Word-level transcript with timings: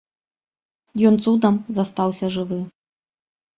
Ён 1.09 1.15
цудам 1.27 1.61
застаўся 1.81 2.33
жывы. 2.39 2.61